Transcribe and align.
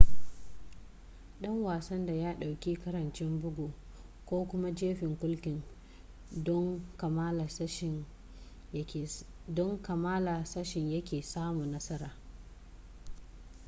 ɗan 1.41 1.63
wasan 1.63 2.05
da 2.05 2.13
ya 2.13 2.33
ɗauki 2.33 2.75
ƙarancin 2.75 3.41
bugu 3.41 3.71
ko 4.25 4.45
kuma 4.45 4.71
jefin 4.75 5.17
kulkin 5.17 5.61
don 9.55 9.77
kammala 9.83 10.45
sashen 10.47 10.91
yake 10.91 11.21
samu 11.23 11.65
nasara 11.65 12.13